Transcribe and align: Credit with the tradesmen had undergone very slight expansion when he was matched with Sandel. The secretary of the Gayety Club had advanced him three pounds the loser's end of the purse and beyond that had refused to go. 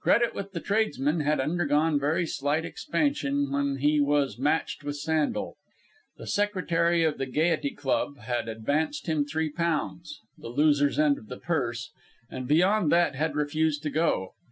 Credit 0.00 0.34
with 0.34 0.50
the 0.50 0.58
tradesmen 0.60 1.20
had 1.20 1.38
undergone 1.38 1.96
very 2.00 2.26
slight 2.26 2.64
expansion 2.64 3.52
when 3.52 3.76
he 3.76 4.00
was 4.00 4.36
matched 4.36 4.82
with 4.82 4.96
Sandel. 4.96 5.54
The 6.16 6.26
secretary 6.26 7.04
of 7.04 7.16
the 7.16 7.26
Gayety 7.26 7.70
Club 7.70 8.18
had 8.18 8.48
advanced 8.48 9.06
him 9.06 9.24
three 9.24 9.52
pounds 9.52 10.18
the 10.36 10.48
loser's 10.48 10.98
end 10.98 11.16
of 11.16 11.28
the 11.28 11.38
purse 11.38 11.92
and 12.28 12.48
beyond 12.48 12.90
that 12.90 13.14
had 13.14 13.36
refused 13.36 13.84
to 13.84 13.90
go. 13.90 14.34